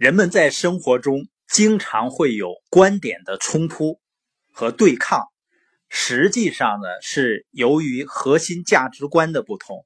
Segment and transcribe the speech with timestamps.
[0.00, 4.00] 人们在生活中经常会有观点的冲突
[4.50, 5.26] 和对抗，
[5.90, 9.84] 实际上呢是由于核心价值观的不同。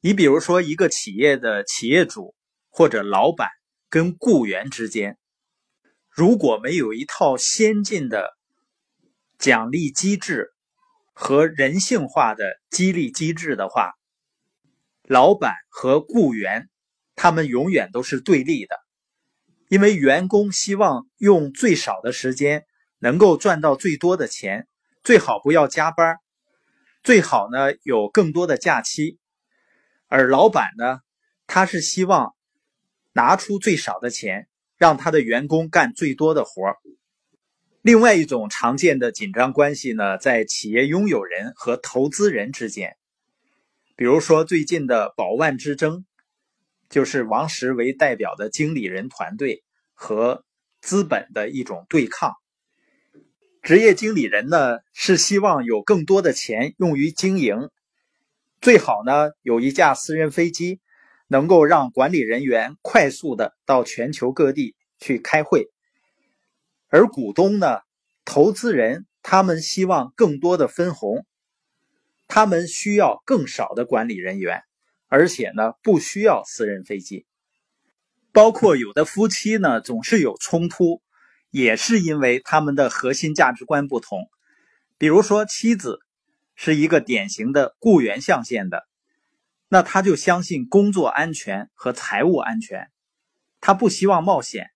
[0.00, 2.34] 你比如说，一个企业的企业主
[2.68, 3.48] 或者老板
[3.88, 5.16] 跟雇员之间，
[6.10, 8.36] 如果没有一套先进的
[9.38, 10.52] 奖励机制
[11.14, 13.94] 和人性化的激励机制的话，
[15.04, 16.68] 老板和雇员
[17.14, 18.76] 他们永远都是对立的。
[19.68, 22.64] 因为员工希望用最少的时间
[22.98, 24.66] 能够赚到最多的钱，
[25.04, 26.16] 最好不要加班，
[27.02, 29.18] 最好呢有更多的假期。
[30.06, 31.00] 而老板呢，
[31.46, 32.34] 他是希望
[33.12, 36.62] 拿出最少的钱，让他的员工干最多的活
[37.82, 42.96] 另外一种常见的紧张关系呢，在企业拥有人和投资人之间，
[43.96, 46.06] 比如说最近的宝万之争。
[46.88, 49.62] 就是王石为代表的经理人团队
[49.94, 50.44] 和
[50.80, 52.34] 资本的一种对抗。
[53.62, 57.68] 职业经理人呢是希望有更多的钱用于经营，
[58.60, 60.80] 最好呢有一架私人飞机，
[61.26, 65.70] 能够让管理人员快速的到全球各地去开会。
[66.88, 67.80] 而股东呢，
[68.24, 71.26] 投资人他们希望更多的分红，
[72.26, 74.62] 他们需要更少的管理人员。
[75.08, 77.26] 而且呢，不需要私人飞机。
[78.30, 81.02] 包括有的夫妻呢，总是有冲突，
[81.50, 84.28] 也是因为他们的核心价值观不同。
[84.98, 86.00] 比如说，妻子
[86.54, 88.86] 是一个典型的雇员象限的，
[89.68, 92.90] 那他就相信工作安全和财务安全，
[93.60, 94.70] 他不希望冒险。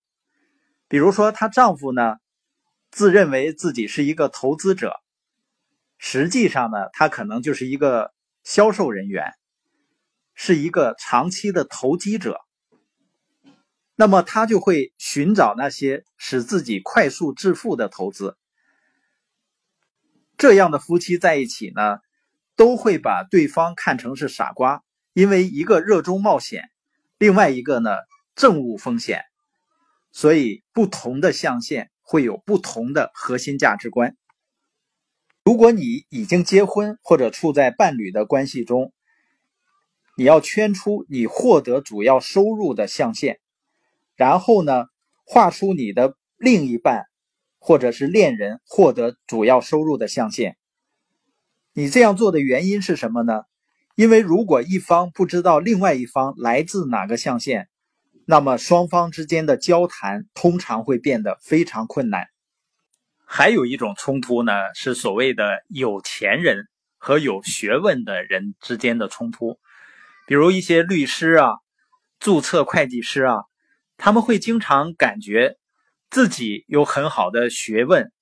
[0.89, 2.17] 比如说，她丈夫呢，
[2.91, 4.95] 自认为自己是一个投资者，
[5.99, 8.13] 实际上呢，他可能就是一个
[8.45, 9.35] 销售人员。
[10.35, 12.41] 是一个长期的投机者，
[13.95, 18.37] 那么他就会寻找那些使自己快速致富的投资。
[20.39, 21.99] 这样的夫妻在一起呢，
[22.57, 24.83] 都会把对方看成是傻瓜，
[25.13, 26.71] 因为一个热衷冒险，
[27.19, 27.91] 另外一个呢
[28.35, 29.25] 政务风险，
[30.11, 34.17] 所以不同的象限会有不同的核心价值观。
[35.45, 38.93] 如果你已经结婚或者处在伴侣的关系中，
[40.15, 43.39] 你要圈出你获得主要收入的象限，
[44.15, 44.87] 然后呢，
[45.25, 47.07] 画出你的另一半
[47.59, 50.57] 或者是恋人获得主要收入的象限。
[51.73, 53.45] 你这样做的原因是什么呢？
[53.95, 57.69] 因为如果一方不知道另外一方来自哪个象限，
[58.27, 62.27] 那么双方之间的交谈通常会变得非常困难。
[63.25, 66.69] 还有一种冲突呢，是所谓的有钱人
[66.99, 69.59] 和有学问的人之间的冲突。
[70.27, 71.51] 比如一些律师啊、
[72.19, 73.45] 注册会计师啊，
[73.97, 75.57] 他们会经常感觉
[76.11, 78.13] 自己有很好的学问，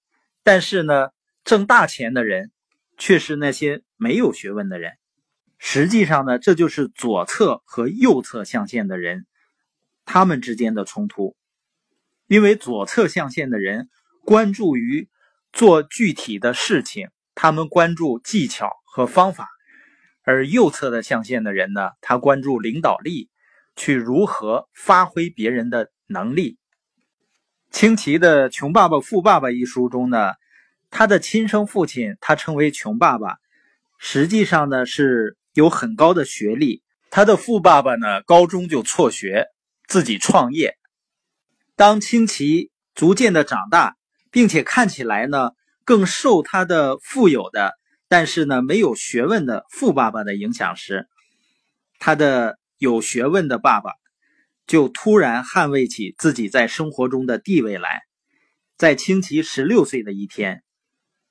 [0.42, 1.08] 但是呢，
[1.44, 2.50] 挣大钱的人
[2.96, 4.92] 却是那些没有学问的人。
[5.58, 9.26] 实际上呢，这就是左侧和右侧象限的人
[10.06, 11.36] 他们之间的冲突。
[12.26, 13.90] 因为左侧象限的人
[14.24, 15.08] 关注于
[15.52, 19.48] 做具体的事情，他们关注技巧和方法。
[20.22, 23.30] 而右侧的象限的人呢，他关注领导力，
[23.76, 26.58] 去如何发挥别人的能力。
[27.70, 30.34] 清奇的《穷爸爸富爸爸》一书中呢，
[30.90, 33.38] 他的亲生父亲他称为穷爸爸，
[33.98, 36.82] 实际上呢是有很高的学历。
[37.10, 39.46] 他的富爸爸呢，高中就辍学，
[39.88, 40.76] 自己创业。
[41.76, 43.96] 当清奇逐渐的长大，
[44.30, 45.50] 并且看起来呢
[45.84, 47.79] 更受他的富有的。
[48.12, 51.08] 但是呢，没有学问的富爸爸的影响时，
[52.00, 53.92] 他的有学问的爸爸
[54.66, 58.02] 就突然捍卫起自己在生活中的地位来。
[58.76, 60.64] 在清奇十六岁的一天，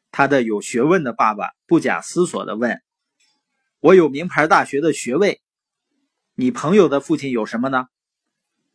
[0.09, 2.81] 他的有学问的爸爸不假思索地问
[3.81, 5.41] ：“我有名牌大学的学位，
[6.33, 7.87] 你朋友的父亲有什么呢？”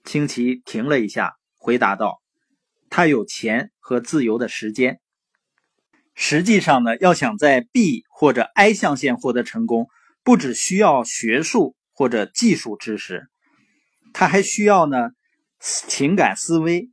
[0.04, 2.20] 清奇停了一下，回答道
[2.90, 5.00] ：“他有钱和自由的时间。”
[6.16, 9.88] 实际上呢，要想在 B 或者 I 象限获得成功，
[10.22, 13.28] 不只需要学术或者技术知识，
[14.12, 15.10] 他还需要呢
[15.58, 16.90] 情感思维、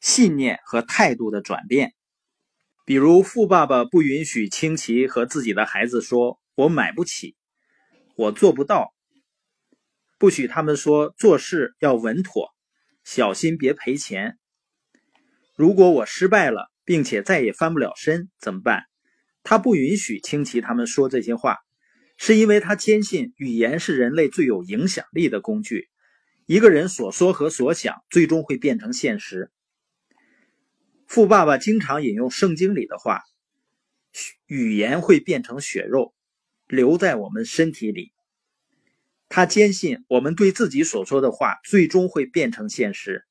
[0.00, 1.94] 信念和态度的转变。
[2.84, 7.36] 比如，富爸爸不允许清奇和自己的孩子说“我买不起，
[8.16, 8.92] 我做不到”，
[10.18, 12.48] 不许他们说做事要稳妥，
[13.04, 14.36] 小心别赔钱。
[15.54, 16.73] 如果我失败了。
[16.84, 18.84] 并且再也翻不了身，怎么办？
[19.42, 21.58] 他不允许清奇他们说这些话，
[22.16, 25.88] 是因为他坚信语言是人类最有影响力的工具。
[26.46, 29.50] 一个人所说和所想，最终会变成现实。
[31.06, 33.22] 富爸爸经常引用圣经里的话
[34.46, 36.14] ：“语言会变成血肉，
[36.66, 38.12] 留在我们身体里。”
[39.28, 43.26] 他坚信，我们对自己所说的话，最终会变成现实。